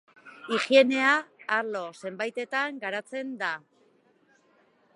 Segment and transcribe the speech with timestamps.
[0.55, 1.09] Higienea
[1.57, 3.51] arlo zenbaitetan garatzen da.